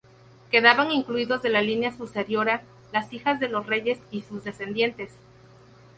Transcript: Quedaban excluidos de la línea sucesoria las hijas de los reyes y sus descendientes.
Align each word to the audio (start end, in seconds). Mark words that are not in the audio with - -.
Quedaban 0.49 0.89
excluidos 0.89 1.43
de 1.43 1.49
la 1.49 1.61
línea 1.61 1.95
sucesoria 1.95 2.63
las 2.91 3.13
hijas 3.13 3.39
de 3.39 3.49
los 3.49 3.67
reyes 3.67 3.99
y 4.09 4.21
sus 4.23 4.43
descendientes. 4.43 5.11